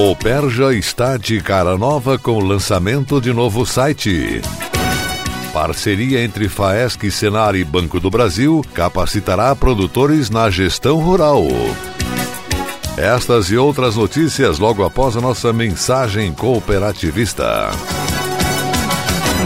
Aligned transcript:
O 0.00 0.14
Perja 0.14 0.72
está 0.72 1.16
de 1.16 1.40
cara 1.40 1.76
nova 1.76 2.16
com 2.16 2.38
o 2.38 2.44
lançamento 2.44 3.20
de 3.20 3.32
novo 3.32 3.66
site. 3.66 4.40
Parceria 5.52 6.22
entre 6.22 6.48
Faesc, 6.48 7.10
Senar 7.10 7.56
e 7.56 7.64
Banco 7.64 7.98
do 7.98 8.08
Brasil 8.08 8.64
capacitará 8.72 9.56
produtores 9.56 10.30
na 10.30 10.48
gestão 10.50 10.98
rural. 10.98 11.42
Estas 12.96 13.50
e 13.50 13.56
outras 13.56 13.96
notícias 13.96 14.60
logo 14.60 14.84
após 14.84 15.16
a 15.16 15.20
nossa 15.20 15.52
mensagem 15.52 16.32
cooperativista. 16.32 17.68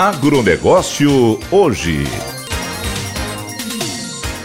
Agronegócio 0.00 1.38
hoje. 1.50 2.06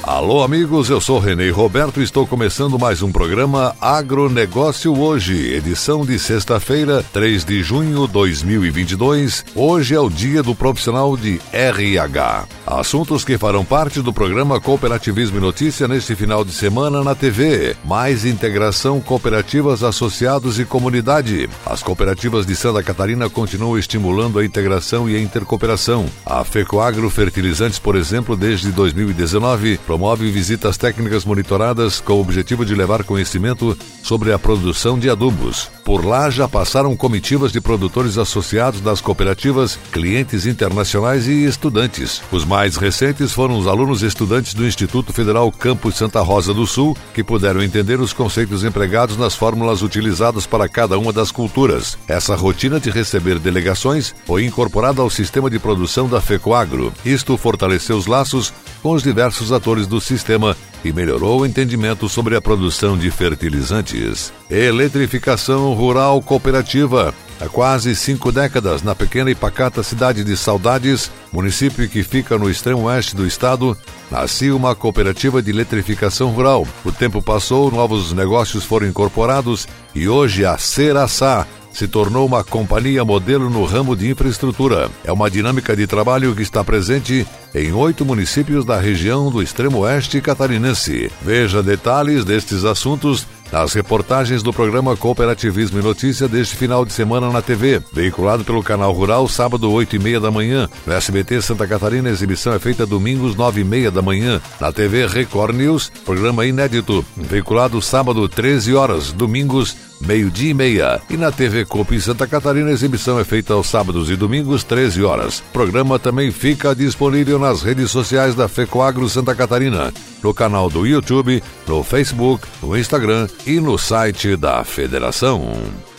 Alô, 0.07 0.43
amigos, 0.43 0.91
eu 0.91 1.01
sou 1.01 1.17
Renê 1.17 1.49
Roberto 1.49 1.99
e 1.99 2.03
estou 2.03 2.27
começando 2.27 2.77
mais 2.77 3.01
um 3.01 3.11
programa 3.11 3.75
Agronegócio 3.81 4.95
Hoje, 4.95 5.51
edição 5.51 6.05
de 6.05 6.19
sexta-feira, 6.19 7.03
3 7.11 7.43
de 7.43 7.63
junho 7.63 8.05
de 8.05 8.13
2022. 8.13 9.43
Hoje 9.55 9.95
é 9.95 9.99
o 9.99 10.07
dia 10.07 10.43
do 10.43 10.53
profissional 10.53 11.17
de 11.17 11.41
RH. 11.51 12.45
Assuntos 12.67 13.25
que 13.25 13.35
farão 13.35 13.65
parte 13.65 13.99
do 13.99 14.13
programa 14.13 14.61
Cooperativismo 14.61 15.37
e 15.37 15.41
Notícia 15.41 15.87
neste 15.87 16.15
final 16.15 16.45
de 16.45 16.51
semana 16.51 17.03
na 17.03 17.15
TV. 17.15 17.75
Mais 17.83 18.25
integração 18.25 19.01
cooperativas, 19.01 19.81
associados 19.81 20.59
e 20.59 20.65
comunidade. 20.65 21.49
As 21.65 21.81
cooperativas 21.81 22.45
de 22.45 22.55
Santa 22.55 22.83
Catarina 22.83 23.27
continuam 23.27 23.75
estimulando 23.75 24.37
a 24.37 24.45
integração 24.45 25.09
e 25.09 25.15
a 25.15 25.19
intercooperação. 25.19 26.05
A 26.23 26.43
FECOAGRO 26.43 27.09
Fertilizantes, 27.09 27.79
por 27.79 27.95
exemplo, 27.95 28.37
desde 28.37 28.71
2019, 28.71 29.79
promove 29.95 30.29
visitas 30.29 30.75
técnicas 30.75 31.23
monitoradas 31.23 32.01
com 32.01 32.15
o 32.15 32.19
objetivo 32.19 32.65
de 32.65 32.75
levar 32.75 33.05
conhecimento 33.05 33.77
sobre 34.03 34.33
a 34.33 34.37
produção 34.37 34.99
de 34.99 35.09
adubos. 35.09 35.69
Por 35.85 36.03
lá 36.03 36.29
já 36.29 36.49
passaram 36.49 36.97
comitivas 36.97 37.49
de 37.49 37.61
produtores 37.61 38.17
associados 38.17 38.81
das 38.81 38.99
cooperativas, 38.99 39.79
clientes 39.93 40.45
internacionais 40.45 41.29
e 41.29 41.45
estudantes. 41.45 42.21
Os 42.29 42.43
mais 42.43 42.75
recentes 42.75 43.31
foram 43.31 43.57
os 43.57 43.67
alunos 43.67 44.01
estudantes 44.01 44.53
do 44.53 44.67
Instituto 44.67 45.13
Federal 45.13 45.49
Campus 45.49 45.95
Santa 45.95 46.19
Rosa 46.19 46.53
do 46.53 46.67
Sul, 46.67 46.97
que 47.13 47.23
puderam 47.23 47.63
entender 47.63 48.01
os 48.01 48.11
conceitos 48.11 48.65
empregados 48.65 49.15
nas 49.15 49.33
fórmulas 49.33 49.81
utilizadas 49.81 50.45
para 50.45 50.67
cada 50.67 50.99
uma 50.99 51.13
das 51.13 51.31
culturas. 51.31 51.97
Essa 52.05 52.35
rotina 52.35 52.81
de 52.81 52.89
receber 52.89 53.39
delegações 53.39 54.13
foi 54.25 54.43
incorporada 54.43 55.01
ao 55.01 55.09
sistema 55.09 55.49
de 55.49 55.57
produção 55.57 56.09
da 56.09 56.19
FECOAGRO. 56.19 56.91
Isto 57.05 57.37
fortaleceu 57.37 57.95
os 57.95 58.07
laços 58.07 58.51
com 58.85 58.91
os 58.91 59.01
diversos 59.01 59.51
atores 59.51 59.87
do 59.87 59.99
sistema 59.99 60.55
e 60.83 60.93
melhorou 60.93 61.39
o 61.39 61.45
entendimento 61.47 62.07
sobre 62.07 62.35
a 62.35 62.41
produção 62.41 62.95
de 62.95 63.09
fertilizantes. 63.09 64.31
Eletrificação 64.47 65.73
rural 65.73 66.21
cooperativa. 66.21 67.11
Há 67.41 67.49
quase 67.49 67.95
cinco 67.95 68.31
décadas, 68.31 68.83
na 68.83 68.93
pequena 68.93 69.31
e 69.31 69.33
pacata 69.33 69.81
cidade 69.81 70.23
de 70.23 70.37
Saudades, 70.37 71.09
município 71.33 71.89
que 71.89 72.03
fica 72.03 72.37
no 72.37 72.47
extremo 72.47 72.83
oeste 72.83 73.15
do 73.15 73.25
estado, 73.25 73.75
nascia 74.11 74.55
uma 74.55 74.75
cooperativa 74.75 75.41
de 75.41 75.49
eletrificação 75.49 76.29
rural. 76.29 76.67
O 76.85 76.91
tempo 76.91 77.23
passou, 77.23 77.71
novos 77.71 78.13
negócios 78.13 78.65
foram 78.65 78.85
incorporados 78.85 79.67
e 79.95 80.07
hoje 80.07 80.45
a 80.45 80.59
Seraçá 80.59 81.47
se 81.75 81.89
tornou 81.89 82.25
uma 82.25 82.41
companhia 82.41 83.03
modelo 83.03 83.49
no 83.49 83.65
ramo 83.65 83.97
de 83.97 84.09
infraestrutura. 84.09 84.89
É 85.03 85.11
uma 85.11 85.29
dinâmica 85.29 85.75
de 85.75 85.85
trabalho 85.85 86.33
que 86.33 86.41
está 86.41 86.63
presente 86.63 87.27
em 87.53 87.73
oito 87.73 88.05
municípios 88.05 88.63
da 88.63 88.79
região 88.79 89.29
do 89.29 89.43
extremo 89.43 89.79
oeste 89.79 90.21
catarinense. 90.21 91.11
Veja 91.21 91.61
detalhes 91.61 92.23
destes 92.23 92.63
assuntos 92.63 93.27
nas 93.51 93.73
reportagens 93.73 94.41
do 94.41 94.51
programa 94.51 94.97
Cooperativismo 94.97 95.79
e 95.79 95.83
Notícia 95.83 96.27
deste 96.27 96.55
final 96.55 96.85
de 96.85 96.91
semana 96.91 97.29
na 97.29 97.41
TV, 97.41 97.81
veiculado 97.93 98.43
pelo 98.43 98.63
canal 98.63 98.91
Rural, 98.91 99.27
sábado, 99.27 99.71
8 99.71 99.95
e 99.95 99.99
meia 99.99 100.19
da 100.19 100.31
manhã. 100.31 100.69
No 100.85 100.93
SBT 100.93 101.41
Santa 101.41 101.67
Catarina, 101.67 102.09
a 102.09 102.11
exibição 102.11 102.53
é 102.53 102.59
feita 102.59 102.85
domingos, 102.85 103.35
9 103.35 103.61
e 103.61 103.63
meia 103.63 103.91
da 103.91 104.01
manhã. 104.01 104.41
Na 104.59 104.71
TV 104.71 105.07
Record 105.07 105.55
News, 105.55 105.91
programa 106.03 106.45
inédito, 106.45 107.05
veiculado 107.15 107.81
sábado, 107.81 108.27
13 108.27 108.73
horas, 108.73 109.11
domingos, 109.11 109.75
meio-dia 110.05 110.51
e 110.51 110.53
meia. 110.53 111.01
E 111.09 111.17
na 111.17 111.31
TV 111.31 111.65
Copa 111.65 111.95
em 111.95 111.99
Santa 111.99 112.27
Catarina, 112.27 112.69
a 112.69 112.73
exibição 112.73 113.19
é 113.19 113.23
feita 113.23 113.53
aos 113.53 113.67
sábados 113.67 114.09
e 114.09 114.15
domingos, 114.15 114.63
13 114.63 115.03
horas. 115.03 115.39
O 115.39 115.53
programa 115.53 115.99
também 115.99 116.31
fica 116.31 116.75
disponível 116.75 117.39
nas 117.39 117.61
redes 117.61 117.91
sociais 117.91 118.35
da 118.35 118.47
FECOAGRO 118.47 119.09
Santa 119.09 119.35
Catarina, 119.35 119.93
no 120.23 120.33
canal 120.33 120.69
do 120.69 120.85
YouTube, 120.85 121.41
no 121.67 121.83
Facebook, 121.83 122.47
no 122.61 122.77
Instagram 122.77 123.27
e 123.45 123.59
no 123.59 123.77
site 123.77 124.35
da 124.35 124.63
Federação. 124.63 125.51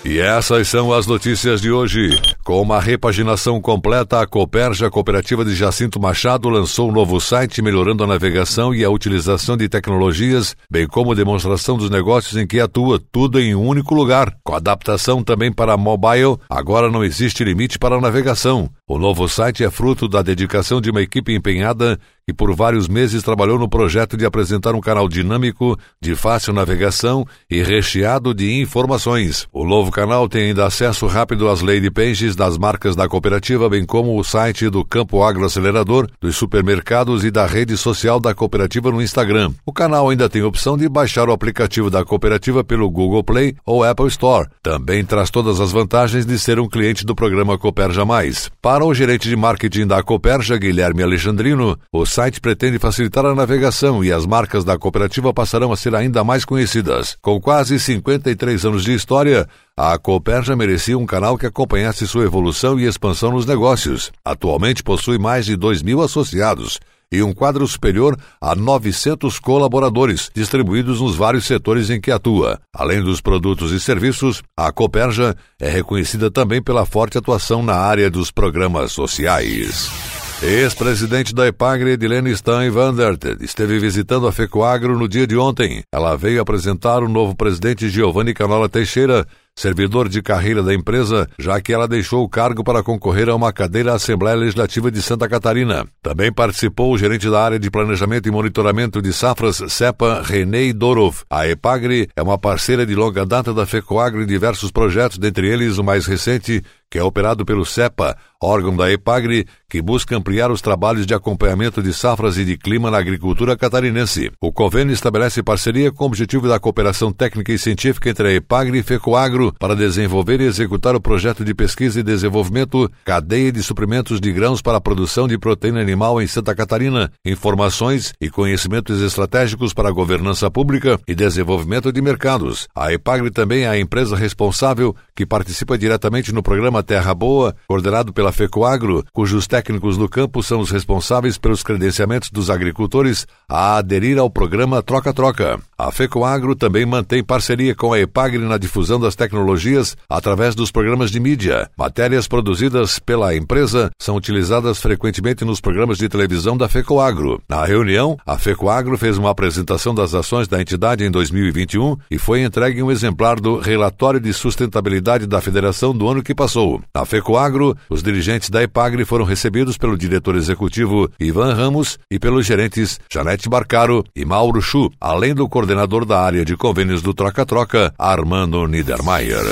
E 0.09 0.21
essas 0.21 0.69
são 0.69 0.93
as 0.93 1.05
notícias 1.05 1.61
de 1.61 1.73
hoje. 1.73 2.17
Com 2.45 2.63
uma 2.63 2.81
repaginação 2.81 3.61
completa, 3.61 4.21
a 4.21 4.27
Coperja 4.27 4.89
Cooperativa 4.89 5.45
de 5.45 5.53
Jacinto 5.53 5.99
Machado 5.99 6.49
lançou 6.49 6.89
um 6.89 6.93
novo 6.93 7.21
site 7.21 7.61
melhorando 7.61 8.05
a 8.05 8.07
navegação 8.07 8.73
e 8.73 8.85
a 8.85 8.89
utilização 8.89 9.57
de 9.57 9.69
tecnologias, 9.69 10.55
bem 10.71 10.87
como 10.87 11.13
demonstração 11.13 11.77
dos 11.77 11.91
negócios 11.91 12.37
em 12.37 12.47
que 12.47 12.61
atua, 12.61 13.01
tudo 13.11 13.41
em 13.41 13.57
um 13.57 13.67
único 13.67 13.97
lugar. 13.97 14.33
Com 14.45 14.55
adaptação 14.55 15.25
também 15.25 15.53
para 15.53 15.77
mobile, 15.77 16.37
agora 16.49 16.89
não 16.89 17.03
existe 17.03 17.43
limite 17.43 17.77
para 17.77 17.97
a 17.97 18.01
navegação. 18.01 18.71
O 18.89 19.01
novo 19.01 19.29
site 19.29 19.65
é 19.65 19.71
fruto 19.73 20.07
da 20.07 20.23
dedicação 20.23 20.81
de 20.81 20.89
uma 20.89 21.03
equipe 21.03 21.35
empenhada 21.35 21.99
que 22.27 22.35
por 22.35 22.53
vários 22.57 22.89
meses 22.89 23.23
trabalhou 23.23 23.57
no 23.57 23.69
projeto 23.69 24.17
de 24.17 24.27
apresentar 24.27 24.75
um 24.75 24.81
canal 24.81 25.09
dinâmico, 25.09 25.79
de 26.03 26.17
fácil 26.17 26.53
navegação 26.53 27.25
e 27.49 27.63
recheado 27.63 28.35
de 28.35 28.61
informações. 28.61 29.47
O 29.53 29.65
novo 29.65 29.93
canal 29.93 30.29
tem 30.29 30.49
ainda 30.49 30.67
acesso 30.67 31.07
rápido 31.07 31.49
às 31.49 31.61
lady 31.61 31.89
pages 31.89 32.35
das 32.35 32.59
marcas 32.59 32.97
da 32.97 33.09
cooperativa, 33.09 33.69
bem 33.69 33.87
como 33.87 34.19
o 34.19 34.25
site 34.25 34.69
do 34.69 34.85
Campo 34.85 35.23
Agroacelerador, 35.23 36.09
dos 36.21 36.35
supermercados 36.35 37.25
e 37.25 37.31
da 37.31 37.47
rede 37.47 37.77
social 37.77 38.19
da 38.19 38.35
cooperativa 38.35 38.91
no 38.91 39.01
Instagram. 39.01 39.53
O 39.65 39.73
canal 39.73 40.11
ainda 40.11 40.29
tem 40.29 40.43
a 40.43 40.49
opção 40.49 40.77
de 40.77 40.89
baixar 40.89 41.29
o 41.29 41.33
aplicativo 41.33 41.89
da 41.89 42.05
cooperativa 42.05 42.65
pelo 42.65 42.91
Google 42.91 43.23
Play 43.23 43.55
ou 43.65 43.85
Apple 43.85 44.09
Store. 44.09 44.49
Também 44.65 45.05
traz 45.05 45.31
todas 45.31 45.61
as 45.61 45.71
vantagens 45.71 46.27
de 46.27 46.37
ser 46.41 46.59
um 46.59 46.69
cliente 46.69 47.07
do 47.07 47.15
programa 47.15 47.57
Cooperja 47.57 48.05
Mais. 48.05 48.51
Para 48.61 48.85
o 48.85 48.93
gerente 48.93 49.29
de 49.29 49.37
marketing 49.37 49.87
da 49.87 50.03
Cooperja, 50.03 50.59
Guilherme 50.59 51.05
Alexandrino, 51.05 51.79
o 51.93 52.05
site 52.17 52.41
pretende 52.41 52.79
facilitar 52.79 53.27
a 53.27 53.35
navegação 53.35 54.03
e 54.03 54.11
as 54.11 54.25
marcas 54.25 54.65
da 54.65 54.79
cooperativa 54.79 55.35
passarão 55.35 55.71
a 55.71 55.77
ser 55.77 55.95
ainda 55.95 56.25
mais 56.25 56.47
conhecidas. 56.47 57.15
Com 57.21 57.39
quase 57.39 57.79
53 57.79 58.65
anos 58.65 58.85
de 58.85 58.95
história, 58.95 59.47
a 59.77 59.99
Cooperja 59.99 60.57
merecia 60.57 60.97
um 60.97 61.05
canal 61.05 61.37
que 61.37 61.45
acompanhasse 61.45 62.07
sua 62.07 62.25
evolução 62.25 62.81
e 62.81 62.87
expansão 62.87 63.33
nos 63.33 63.45
negócios. 63.45 64.11
Atualmente 64.25 64.83
possui 64.83 65.19
mais 65.19 65.45
de 65.45 65.57
2 65.57 65.83
mil 65.83 66.01
associados 66.01 66.81
e 67.13 67.23
um 67.23 67.35
quadro 67.35 67.67
superior 67.67 68.19
a 68.41 68.55
900 68.55 69.39
colaboradores, 69.39 70.31
distribuídos 70.35 71.03
nos 71.03 71.17
vários 71.17 71.45
setores 71.45 71.91
em 71.91 72.01
que 72.01 72.11
atua. 72.11 72.59
Além 72.75 73.03
dos 73.03 73.21
produtos 73.21 73.73
e 73.73 73.79
serviços, 73.79 74.43
a 74.57 74.73
Cooperja 74.73 75.37
é 75.61 75.69
reconhecida 75.69 76.31
também 76.31 76.63
pela 76.63 76.87
forte 76.87 77.19
atuação 77.19 77.63
na 77.63 77.77
área 77.77 78.09
dos 78.09 78.31
programas 78.31 78.93
sociais. 78.93 80.16
Ex-presidente 80.43 81.35
da 81.35 81.47
Epagre, 81.47 81.93
Edilene 81.93 82.37
Stein 82.37 82.69
Vandert, 82.69 83.25
esteve 83.41 83.79
visitando 83.79 84.29
a 84.29 84.33
FECOAGRO 84.33 84.99
no 84.99 85.09
dia 85.09 85.27
de 85.27 85.35
ontem. 85.35 85.83
Ela 85.91 86.15
veio 86.15 86.43
apresentar 86.43 87.03
o 87.03 87.09
novo 87.09 87.35
presidente 87.35 87.89
Giovanni 87.89 88.35
Canola 88.35 88.69
Teixeira, 88.69 89.27
servidor 89.59 90.11
de 90.11 90.21
carreira 90.21 90.63
da 90.63 90.75
empresa, 90.75 91.27
já 91.39 91.59
que 91.59 91.73
ela 91.73 91.89
deixou 91.89 92.23
o 92.23 92.29
cargo 92.29 92.63
para 92.63 92.83
concorrer 92.83 93.31
a 93.31 93.35
uma 93.35 93.51
cadeira 93.51 93.93
à 93.93 93.95
Assembleia 93.95 94.37
Legislativa 94.37 94.91
de 94.91 95.01
Santa 95.01 95.27
Catarina. 95.27 95.87
Também 96.03 96.31
participou 96.31 96.93
o 96.93 96.99
gerente 96.99 97.31
da 97.31 97.43
área 97.43 97.59
de 97.59 97.71
planejamento 97.71 98.29
e 98.29 98.31
monitoramento 98.31 99.01
de 99.01 99.15
safras, 99.15 99.63
CEPA, 99.69 100.21
René 100.23 100.71
Dorov. 100.75 101.23
A 101.31 101.49
Epagre 101.49 102.09
é 102.15 102.23
uma 102.23 102.37
parceira 102.37 102.85
de 102.85 102.95
longa 102.95 103.25
data 103.25 103.55
da 103.55 103.65
FECOAGRO 103.65 104.23
em 104.23 104.27
diversos 104.27 104.71
projetos, 104.71 105.17
dentre 105.17 105.49
eles 105.49 105.79
o 105.79 105.85
mais 105.85 106.05
recente, 106.05 106.63
que 106.91 106.99
é 106.99 107.03
operado 107.03 107.45
pelo 107.45 107.65
CEPA, 107.65 108.17
órgão 108.43 108.77
da 108.77 108.91
EPAGRE, 108.91 109.47
que 109.69 109.83
busca 109.83 110.17
ampliar 110.17 110.51
os 110.51 110.61
trabalhos 110.61 111.07
de 111.07 111.15
acompanhamento 111.15 111.83
de 111.83 111.93
safras 111.93 112.39
e 112.39 112.45
de 112.45 112.57
clima 112.57 112.91
na 112.91 112.99
agricultura 112.99 113.57
catarinense. 113.57 114.31
O 114.41 114.53
convênio 114.53 114.93
estabelece 114.93 115.43
parceria 115.43 115.91
com 115.91 116.05
o 116.05 116.07
objetivo 116.07 116.49
da 116.49 116.61
cooperação 116.61 117.13
técnica 117.13 117.53
e 117.53 117.59
científica 117.59 118.09
entre 118.09 118.29
a 118.29 118.33
EPAGRE 118.35 118.79
e 118.79 118.83
FECOAGRO 118.83 119.53
para 119.59 119.75
desenvolver 119.75 120.41
e 120.41 120.45
executar 120.45 120.95
o 120.95 121.01
projeto 121.01 121.45
de 121.45 121.55
pesquisa 121.55 122.01
e 122.01 122.03
desenvolvimento 122.03 122.91
Cadeia 123.05 123.51
de 123.51 123.63
Suprimentos 123.63 124.21
de 124.21 124.33
Grãos 124.33 124.63
para 124.63 124.79
a 124.79 124.81
Produção 124.81 125.27
de 125.27 125.39
Proteína 125.39 125.81
Animal 125.81 126.23
em 126.23 126.27
Santa 126.27 126.55
Catarina, 126.55 127.11
informações 127.25 128.13
e 128.21 128.31
conhecimentos 128.31 129.03
estratégicos 129.03 129.73
para 129.73 129.89
a 129.89 129.93
governança 129.93 130.51
pública 130.51 131.01
e 131.07 131.15
desenvolvimento 131.15 131.93
de 131.93 132.01
mercados. 132.01 132.69
A 132.75 132.93
EPAGRE 132.93 133.31
também 133.31 133.65
é 133.65 133.69
a 133.69 133.79
empresa 133.79 134.17
responsável 134.17 134.95
que 135.15 135.27
participa 135.27 135.77
diretamente 135.77 136.33
no 136.33 136.43
programa 136.43 136.76
programa 136.77 136.83
Terra 136.83 137.15
Boa, 137.15 137.55
coordenado 137.67 138.13
pela 138.13 138.33
FECOAGRO, 138.33 139.05
cujos 139.13 139.47
técnicos 139.47 139.97
no 139.97 140.09
campo 140.09 140.43
são 140.43 140.61
os 140.61 140.71
responsáveis 140.71 141.39
pelos 141.39 141.63
credenciamentos 141.63 142.31
dos 142.31 142.51
agricultores 142.51 143.27
a 143.49 143.77
aderir 143.77 144.19
ao 144.19 144.29
programa 144.29 144.83
Troca-Troca. 144.83 145.59
A 145.79 145.91
FECOAGRO 145.91 146.57
também 146.57 146.87
mantém 146.87 147.23
parceria 147.23 147.75
com 147.75 147.93
a 147.93 148.01
EPAGRE 148.01 148.39
na 148.39 148.59
difusão 148.59 148.99
das 148.99 149.15
tecnologias 149.15 149.97
através 150.09 150.55
dos 150.55 150.71
programas 150.71 151.11
de 151.11 151.21
mídia. 151.21 151.71
Matérias 151.77 152.27
produzidas 152.27 152.99
pela 152.99 153.35
empresa 153.37 153.91
são 153.99 154.17
utilizadas 154.17 154.79
frequentemente 154.79 155.45
nos 155.45 155.61
programas 155.61 155.99
de 155.99 156.09
televisão 156.09 156.57
da 156.57 156.69
FECOAGRO. 156.69 157.41
Na 157.49 157.65
reunião, 157.65 158.17
a 158.27 158.39
FECOAGRO 158.39 158.97
fez 158.97 159.19
uma 159.19 159.31
apresentação 159.31 159.95
das 159.95 160.15
ações 160.15 160.49
da 160.49 160.61
entidade 160.61 161.05
em 161.05 161.11
2021 161.11 161.97
e 162.11 162.19
foi 162.19 162.43
entregue 162.43 162.83
um 162.83 162.91
exemplar 162.91 163.39
do 163.39 163.59
Relatório 163.59 164.21
de 164.21 164.33
Sustentabilidade 164.33 165.27
da 165.27 165.41
Federação 165.41 165.95
do 165.95 166.09
ano 166.09 166.23
que 166.23 166.35
passou. 166.35 166.66
Na 166.95 167.05
FECOAGRO, 167.05 167.77
os 167.89 168.03
dirigentes 168.03 168.51
da 168.51 168.63
EPAGRE 168.63 169.05
foram 169.05 169.25
recebidos 169.25 169.77
pelo 169.77 169.97
diretor 169.97 170.37
executivo 170.37 171.11
Ivan 171.19 171.55
Ramos 171.55 171.99
e 172.11 172.19
pelos 172.19 172.47
gerentes 172.47 173.01
Janete 173.13 173.49
Barcaro 173.49 174.05
e 174.15 174.25
Mauro 174.25 174.61
Chu, 174.61 174.91
além 175.01 175.35
do 175.35 175.49
coordenador 175.49 176.05
da 176.05 176.21
área 176.21 176.45
de 176.45 176.57
convênios 176.57 177.03
do 177.03 177.15
Troca-Troca, 177.15 177.93
Armando 177.99 178.67
Niedermayer. 178.67 179.45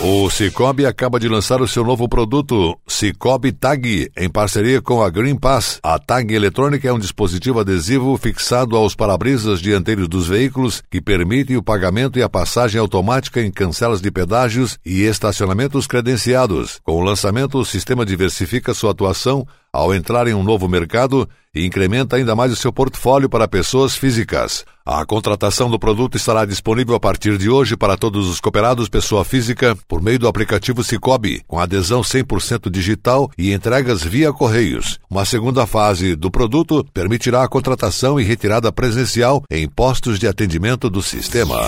O 0.00 0.30
Cicobi 0.30 0.86
acaba 0.86 1.18
de 1.18 1.28
lançar 1.28 1.60
o 1.60 1.66
seu 1.66 1.82
novo 1.82 2.08
produto, 2.08 2.78
Cicobi 2.86 3.50
Tag, 3.50 4.08
em 4.16 4.30
parceria 4.30 4.80
com 4.80 5.02
a 5.02 5.10
Green 5.10 5.34
Pass. 5.34 5.80
A 5.82 5.98
tag 5.98 6.32
eletrônica 6.32 6.86
é 6.86 6.92
um 6.92 7.00
dispositivo 7.00 7.58
adesivo 7.58 8.16
fixado 8.16 8.76
aos 8.76 8.94
para-brisas 8.94 9.60
dianteiros 9.60 10.06
dos 10.06 10.28
veículos 10.28 10.84
que 10.88 11.00
permite 11.00 11.56
o 11.56 11.62
pagamento 11.64 12.16
e 12.16 12.22
a 12.22 12.28
passagem 12.28 12.80
automática 12.80 13.42
em 13.42 13.50
cancelas 13.50 14.00
de 14.00 14.08
pedágios 14.08 14.78
e 14.86 15.02
estacionamentos 15.02 15.88
credenciados. 15.88 16.78
Com 16.84 16.92
o 16.92 17.02
lançamento, 17.02 17.58
o 17.58 17.64
sistema 17.64 18.06
diversifica 18.06 18.74
sua 18.74 18.92
atuação 18.92 19.44
ao 19.78 19.94
entrar 19.94 20.26
em 20.26 20.34
um 20.34 20.42
novo 20.42 20.68
mercado 20.68 21.28
incrementa 21.54 22.16
ainda 22.16 22.34
mais 22.34 22.52
o 22.52 22.56
seu 22.56 22.72
portfólio 22.72 23.28
para 23.28 23.46
pessoas 23.46 23.96
físicas. 23.96 24.64
A 24.84 25.04
contratação 25.04 25.70
do 25.70 25.78
produto 25.78 26.16
estará 26.16 26.44
disponível 26.44 26.94
a 26.94 27.00
partir 27.00 27.38
de 27.38 27.48
hoje 27.48 27.76
para 27.76 27.96
todos 27.96 28.28
os 28.28 28.40
cooperados 28.40 28.88
pessoa 28.88 29.24
física 29.24 29.76
por 29.86 30.02
meio 30.02 30.18
do 30.18 30.28
aplicativo 30.28 30.82
Cicobi, 30.82 31.42
com 31.46 31.58
adesão 31.58 32.00
100% 32.00 32.70
digital 32.70 33.30
e 33.38 33.52
entregas 33.52 34.02
via 34.02 34.32
correios. 34.32 34.98
Uma 35.08 35.24
segunda 35.24 35.66
fase 35.66 36.16
do 36.16 36.30
produto 36.30 36.84
permitirá 36.92 37.44
a 37.44 37.48
contratação 37.48 38.18
e 38.18 38.24
retirada 38.24 38.72
presencial 38.72 39.44
em 39.50 39.68
postos 39.68 40.18
de 40.18 40.26
atendimento 40.26 40.90
do 40.90 41.02
sistema. 41.02 41.58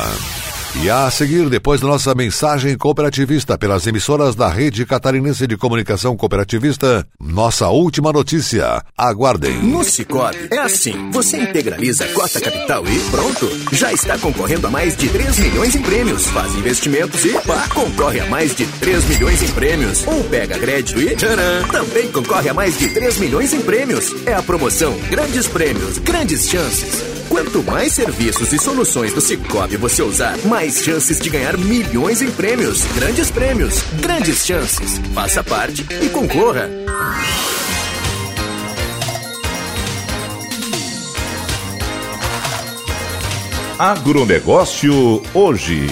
E 0.77 0.89
a 0.89 1.11
seguir, 1.11 1.49
depois 1.51 1.81
da 1.81 1.89
nossa 1.89 2.15
mensagem 2.15 2.79
cooperativista 2.79 3.59
pelas 3.59 3.87
emissoras 3.87 4.35
da 4.37 4.49
Rede 4.49 4.87
Catarinense 4.87 5.47
de 5.47 5.57
Comunicação 5.57 6.17
Cooperativista, 6.17 7.07
nossa 7.21 7.69
última 7.69 8.13
notícia. 8.13 8.83
Aguardem. 8.97 9.63
No 9.63 9.83
Cicobi, 9.83 10.49
é 10.51 10.59
assim. 10.59 11.11
Você 11.11 11.39
integraliza 11.39 12.05
a 12.05 12.13
cota 12.13 12.41
capital 12.41 12.85
e 12.87 12.99
pronto. 13.11 13.49
Já 13.73 13.93
está 13.93 14.17
concorrendo 14.19 14.69
a 14.69 14.71
mais 14.71 14.97
de 14.97 15.09
3 15.09 15.39
milhões 15.41 15.75
em 15.75 15.83
prêmios. 15.83 16.27
Faz 16.29 16.55
investimentos 16.55 17.25
e 17.25 17.33
pá, 17.41 17.69
concorre 17.75 18.21
a 18.21 18.27
mais 18.27 18.55
de 18.55 18.65
3 18.65 19.05
milhões 19.07 19.43
em 19.43 19.53
prêmios. 19.53 20.07
Ou 20.07 20.23
pega 20.25 20.59
crédito 20.59 21.01
e 21.03 21.17
tcharam, 21.17 21.69
também 21.71 22.11
concorre 22.13 22.49
a 22.49 22.55
mais 22.55 22.79
de 22.79 22.89
3 22.89 23.19
milhões 23.19 23.53
em 23.53 23.61
prêmios. 23.61 24.15
É 24.25 24.35
a 24.35 24.43
promoção 24.43 24.97
Grandes 25.11 25.49
Prêmios, 25.49 25.99
Grandes 25.99 26.49
Chances. 26.49 27.21
Quanto 27.31 27.63
mais 27.63 27.93
serviços 27.93 28.53
e 28.53 28.59
soluções 28.59 29.15
do 29.15 29.21
Cicobi 29.21 29.77
você 29.77 30.03
usar, 30.03 30.37
mais 30.47 30.60
chances 30.69 31.19
de 31.19 31.31
ganhar 31.31 31.57
milhões 31.57 32.21
em 32.21 32.31
prêmios. 32.31 32.85
Grandes 32.95 33.31
prêmios, 33.31 33.83
grandes 34.01 34.45
chances. 34.45 34.99
Faça 35.15 35.43
parte 35.43 35.87
e 36.03 36.09
concorra. 36.11 36.69
Agronegócio 43.79 45.23
hoje. 45.33 45.87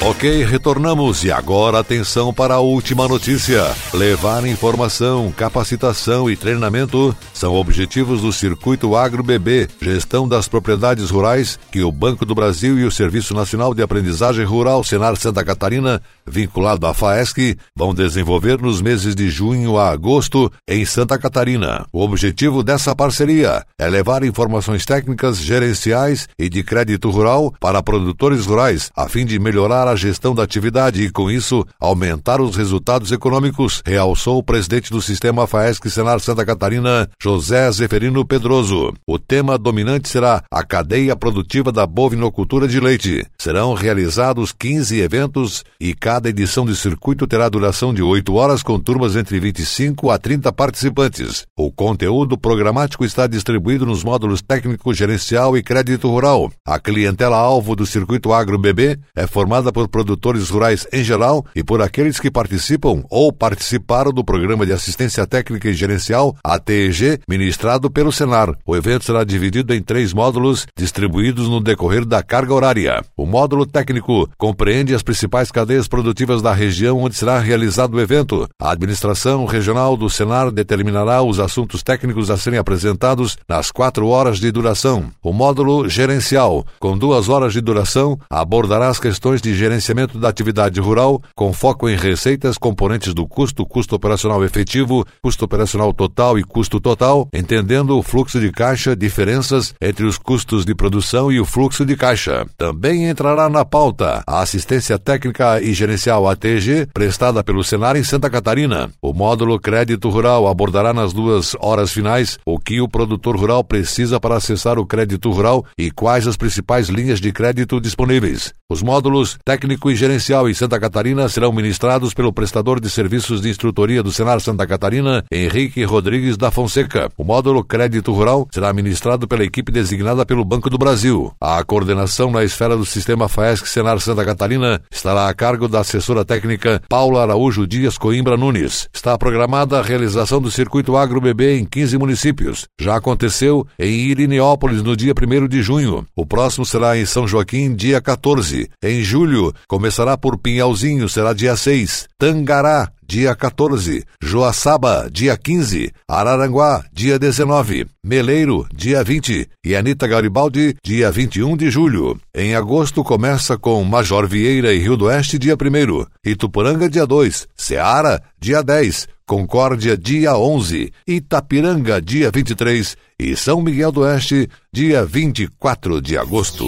Ok, 0.00 0.44
retornamos 0.44 1.24
e 1.24 1.32
agora 1.32 1.78
atenção 1.80 2.32
para 2.32 2.54
a 2.54 2.60
última 2.60 3.08
notícia. 3.08 3.64
Levar 3.92 4.46
informação, 4.46 5.32
capacitação 5.32 6.30
e 6.30 6.36
treinamento 6.36 7.16
são 7.44 7.54
objetivos 7.56 8.22
do 8.22 8.32
Circuito 8.32 8.96
Agro 8.96 9.22
BB, 9.22 9.68
gestão 9.78 10.26
das 10.26 10.48
propriedades 10.48 11.10
rurais, 11.10 11.58
que 11.70 11.82
o 11.82 11.92
Banco 11.92 12.24
do 12.24 12.34
Brasil 12.34 12.78
e 12.78 12.84
o 12.84 12.90
Serviço 12.90 13.34
Nacional 13.34 13.74
de 13.74 13.82
Aprendizagem 13.82 14.46
Rural 14.46 14.82
Senar 14.82 15.14
Santa 15.16 15.44
Catarina, 15.44 16.00
vinculado 16.26 16.86
à 16.86 16.94
FAESC, 16.94 17.58
vão 17.76 17.94
desenvolver 17.94 18.60
nos 18.62 18.80
meses 18.80 19.14
de 19.14 19.28
junho 19.28 19.76
a 19.76 19.90
agosto 19.90 20.50
em 20.66 20.86
Santa 20.86 21.18
Catarina. 21.18 21.84
O 21.92 22.02
objetivo 22.02 22.62
dessa 22.62 22.96
parceria 22.96 23.66
é 23.78 23.88
levar 23.88 24.24
informações 24.24 24.86
técnicas, 24.86 25.36
gerenciais 25.36 26.26
e 26.38 26.48
de 26.48 26.62
crédito 26.62 27.10
rural 27.10 27.52
para 27.60 27.82
produtores 27.82 28.46
rurais, 28.46 28.90
a 28.96 29.06
fim 29.06 29.26
de 29.26 29.38
melhorar 29.38 29.86
a 29.86 29.94
a 29.94 29.96
gestão 29.96 30.34
da 30.34 30.42
atividade 30.42 31.02
e, 31.02 31.10
com 31.10 31.30
isso, 31.30 31.64
aumentar 31.78 32.40
os 32.40 32.56
resultados 32.56 33.12
econômicos, 33.12 33.82
realçou 33.84 34.38
o 34.38 34.42
presidente 34.42 34.90
do 34.90 35.02
sistema 35.02 35.46
FAESC 35.46 35.90
Senar 35.90 36.20
Santa 36.20 36.44
Catarina, 36.44 37.08
José 37.22 37.33
Zeferino 37.38 38.24
Pedroso. 38.24 38.92
O 39.06 39.18
tema 39.18 39.56
dominante 39.58 40.08
será 40.08 40.42
a 40.50 40.64
cadeia 40.64 41.16
produtiva 41.16 41.70
da 41.72 41.86
bovinocultura 41.86 42.68
de 42.68 42.80
leite. 42.80 43.26
Serão 43.38 43.74
realizados 43.74 44.52
15 44.52 45.00
eventos 45.00 45.64
e 45.80 45.94
cada 45.94 46.28
edição 46.28 46.64
de 46.64 46.76
circuito 46.76 47.26
terá 47.26 47.48
duração 47.48 47.92
de 47.92 48.02
8 48.02 48.34
horas 48.34 48.62
com 48.62 48.78
turmas 48.78 49.16
entre 49.16 49.38
25 49.40 50.10
a 50.10 50.18
30 50.18 50.52
participantes. 50.52 51.46
O 51.56 51.70
conteúdo 51.70 52.36
programático 52.38 53.04
está 53.04 53.26
distribuído 53.26 53.86
nos 53.86 54.04
módulos 54.04 54.42
técnico, 54.42 54.92
gerencial 54.94 55.56
e 55.56 55.62
crédito 55.62 56.08
rural. 56.08 56.50
A 56.66 56.78
clientela 56.78 57.36
alvo 57.36 57.76
do 57.76 57.86
circuito 57.86 58.32
Agro 58.32 58.58
BB 58.58 58.98
é 59.16 59.26
formada 59.26 59.72
por 59.72 59.88
produtores 59.88 60.50
rurais 60.50 60.86
em 60.92 61.02
geral 61.02 61.44
e 61.54 61.62
por 61.62 61.82
aqueles 61.82 62.18
que 62.18 62.30
participam 62.30 63.02
ou 63.10 63.32
participaram 63.32 64.12
do 64.12 64.24
Programa 64.24 64.66
de 64.66 64.72
Assistência 64.72 65.26
Técnica 65.26 65.68
e 65.68 65.74
Gerencial, 65.74 66.36
ATEG, 66.42 67.20
ministrado 67.28 67.90
pelo 67.90 68.12
Senar. 68.12 68.54
O 68.66 68.76
evento 68.76 69.04
será 69.04 69.24
dividido 69.24 69.74
em 69.74 69.82
três 69.82 70.12
módulos, 70.12 70.66
distribuídos 70.76 71.48
no 71.48 71.60
decorrer 71.60 72.04
da 72.04 72.22
carga 72.22 72.54
horária. 72.54 73.02
O 73.16 73.26
módulo 73.26 73.66
técnico 73.66 74.28
compreende 74.36 74.94
as 74.94 75.02
principais 75.02 75.50
cadeias 75.50 75.88
produtivas 75.88 76.42
da 76.42 76.52
região 76.52 77.00
onde 77.00 77.14
será 77.14 77.38
realizado 77.38 77.94
o 77.94 78.00
evento. 78.00 78.48
A 78.60 78.72
administração 78.72 79.44
regional 79.44 79.96
do 79.96 80.08
Senar 80.10 80.50
determinará 80.50 81.22
os 81.22 81.38
assuntos 81.40 81.82
técnicos 81.82 82.30
a 82.30 82.36
serem 82.36 82.58
apresentados 82.58 83.36
nas 83.48 83.70
quatro 83.70 84.08
horas 84.08 84.38
de 84.38 84.50
duração. 84.50 85.10
O 85.22 85.32
módulo 85.32 85.88
gerencial, 85.88 86.66
com 86.80 86.96
duas 86.96 87.28
horas 87.28 87.52
de 87.52 87.60
duração, 87.60 88.18
abordará 88.28 88.88
as 88.88 88.98
questões 88.98 89.40
de 89.40 89.54
gerenciamento 89.54 90.18
da 90.18 90.28
atividade 90.28 90.80
rural, 90.80 91.22
com 91.34 91.52
foco 91.52 91.88
em 91.88 91.96
receitas, 91.96 92.58
componentes 92.58 93.14
do 93.14 93.26
custo, 93.26 93.64
custo 93.66 93.94
operacional 93.94 94.44
efetivo, 94.44 95.06
custo 95.22 95.44
operacional 95.44 95.92
total 95.92 96.38
e 96.38 96.44
custo 96.44 96.80
total, 96.80 97.03
entendendo 97.32 97.98
o 97.98 98.02
fluxo 98.02 98.40
de 98.40 98.50
caixa, 98.50 98.96
diferenças 98.96 99.74
entre 99.80 100.04
os 100.04 100.16
custos 100.16 100.64
de 100.64 100.74
produção 100.74 101.30
e 101.30 101.38
o 101.38 101.44
fluxo 101.44 101.84
de 101.84 101.96
caixa. 101.96 102.46
Também 102.56 103.08
entrará 103.08 103.48
na 103.48 103.64
pauta 103.64 104.22
a 104.26 104.40
assistência 104.40 104.98
técnica 104.98 105.60
e 105.60 105.72
gerencial 105.72 106.28
ATG 106.28 106.88
prestada 106.92 107.42
pelo 107.44 107.62
Senar 107.62 107.96
em 107.96 108.04
Santa 108.04 108.30
Catarina. 108.30 108.90
O 109.02 109.12
módulo 109.12 109.60
Crédito 109.60 110.08
Rural 110.08 110.46
abordará 110.46 110.92
nas 110.94 111.12
duas 111.12 111.54
horas 111.60 111.92
finais 111.92 112.38
o 112.46 112.58
que 112.58 112.80
o 112.80 112.88
produtor 112.88 113.36
rural 113.36 113.62
precisa 113.62 114.18
para 114.18 114.36
acessar 114.36 114.78
o 114.78 114.86
crédito 114.86 115.30
rural 115.30 115.64
e 115.76 115.90
quais 115.90 116.26
as 116.26 116.36
principais 116.36 116.88
linhas 116.88 117.20
de 117.20 117.32
crédito 117.32 117.80
disponíveis. 117.80 118.52
Os 118.70 118.82
módulos 118.82 119.36
técnico 119.44 119.90
e 119.90 119.94
gerencial 119.94 120.48
em 120.48 120.54
Santa 120.54 120.80
Catarina 120.80 121.28
serão 121.28 121.52
ministrados 121.52 122.14
pelo 122.14 122.32
prestador 122.32 122.80
de 122.80 122.88
serviços 122.88 123.40
de 123.42 123.50
instrutoria 123.50 124.02
do 124.02 124.10
Senar 124.10 124.40
Santa 124.40 124.66
Catarina, 124.66 125.24
Henrique 125.30 125.84
Rodrigues 125.84 126.36
da 126.36 126.50
Fonseca. 126.50 126.93
O 127.16 127.24
módulo 127.24 127.64
Crédito 127.64 128.12
Rural 128.12 128.48
será 128.52 128.72
ministrado 128.72 129.26
pela 129.26 129.44
equipe 129.44 129.72
designada 129.72 130.24
pelo 130.24 130.44
Banco 130.44 130.70
do 130.70 130.78
Brasil. 130.78 131.32
A 131.40 131.62
coordenação 131.64 132.30
na 132.30 132.44
esfera 132.44 132.76
do 132.76 132.84
sistema 132.84 133.28
FAESC 133.28 133.66
Senar 133.66 133.98
Santa 134.00 134.24
Catarina 134.24 134.80
estará 134.90 135.28
a 135.28 135.34
cargo 135.34 135.68
da 135.68 135.80
assessora 135.80 136.24
técnica 136.24 136.80
Paula 136.88 137.22
Araújo 137.22 137.66
Dias 137.66 137.98
Coimbra 137.98 138.36
Nunes. 138.36 138.88
Está 138.92 139.18
programada 139.18 139.78
a 139.78 139.82
realização 139.82 140.40
do 140.40 140.50
circuito 140.50 140.96
Agro 140.96 141.20
em 141.42 141.64
15 141.64 141.98
municípios. 141.98 142.66
Já 142.78 142.96
aconteceu 142.96 143.66
em 143.78 143.88
Irineópolis 143.88 144.82
no 144.82 144.96
dia 144.96 145.12
1 145.12 145.48
de 145.48 145.62
junho. 145.62 146.06
O 146.14 146.26
próximo 146.26 146.64
será 146.64 146.96
em 146.98 147.06
São 147.06 147.26
Joaquim, 147.26 147.74
dia 147.74 148.00
14. 148.00 148.68
Em 148.82 149.02
julho, 149.02 149.52
começará 149.66 150.16
por 150.16 150.36
Pinhalzinho, 150.38 151.08
será 151.08 151.32
dia 151.32 151.56
6. 151.56 152.08
Tangará, 152.18 152.90
dia 153.06 153.34
14, 153.34 154.04
Joaçaba, 154.20 155.08
dia 155.10 155.36
15, 155.36 155.92
Araranguá, 156.08 156.84
dia 156.92 157.18
19, 157.18 157.86
Meleiro, 158.02 158.66
dia 158.74 159.02
20 159.02 159.48
e 159.64 159.76
Anita 159.76 160.06
Garibaldi, 160.06 160.76
dia 160.82 161.10
21 161.10 161.56
de 161.56 161.70
julho. 161.70 162.18
Em 162.34 162.54
agosto 162.54 163.04
começa 163.04 163.58
com 163.58 163.82
Major 163.84 164.26
Vieira 164.26 164.72
e 164.72 164.78
Rio 164.78 164.96
do 164.96 165.06
Oeste, 165.06 165.38
dia 165.38 165.54
1 165.54 166.06
Ituporanga, 166.24 166.88
dia 166.88 167.06
2, 167.06 167.46
Ceará, 167.56 168.20
dia 168.40 168.62
10, 168.62 169.08
Concórdia, 169.26 169.96
dia 169.96 170.36
11, 170.36 170.92
Itapiranga, 171.06 172.00
dia 172.00 172.30
23 172.30 172.96
e 173.18 173.34
São 173.36 173.62
Miguel 173.62 173.90
do 173.90 174.02
Oeste, 174.02 174.48
dia 174.72 175.04
24 175.04 176.00
de 176.00 176.18
agosto. 176.18 176.66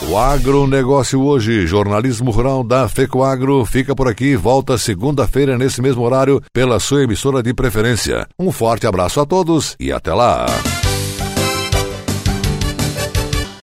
O 0.00 0.16
agronegócio 0.16 1.20
hoje, 1.20 1.66
jornalismo 1.66 2.30
rural 2.30 2.62
da 2.62 2.88
FECOAGro, 2.88 3.64
fica 3.64 3.96
por 3.96 4.06
aqui, 4.06 4.36
volta 4.36 4.78
segunda-feira 4.78 5.58
nesse 5.58 5.82
mesmo 5.82 6.02
horário 6.02 6.40
pela 6.52 6.78
sua 6.78 7.02
emissora 7.02 7.42
de 7.42 7.52
preferência. 7.52 8.28
Um 8.38 8.52
forte 8.52 8.86
abraço 8.86 9.20
a 9.20 9.26
todos 9.26 9.74
e 9.78 9.90
até 9.90 10.14
lá! 10.14 10.46